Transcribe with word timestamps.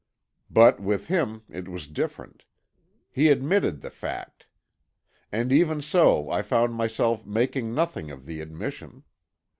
But 0.49 0.79
with 0.79 1.09
him 1.09 1.43
it 1.47 1.67
was 1.67 1.87
different; 1.87 2.43
he 3.11 3.29
admitted 3.29 3.81
the 3.81 3.91
fact. 3.91 4.47
And 5.31 5.51
even 5.51 5.79
so 5.83 6.27
I 6.31 6.41
found 6.41 6.73
myself 6.73 7.23
making 7.23 7.75
nothing 7.75 8.09
of 8.09 8.25
the 8.25 8.41
admission. 8.41 9.03